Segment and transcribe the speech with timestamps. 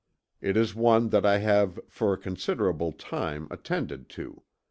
[0.41, 4.41] It is one that I have for a considerable time attended to.